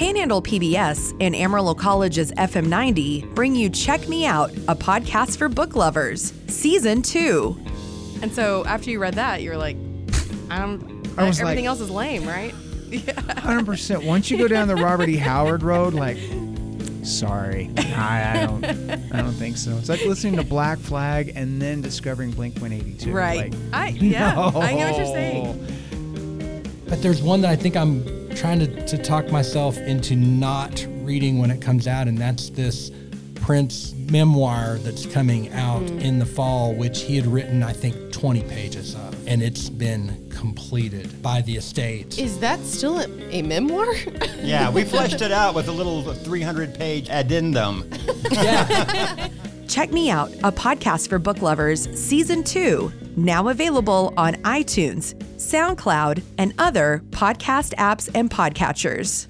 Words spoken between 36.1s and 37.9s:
the fall, which he had written, I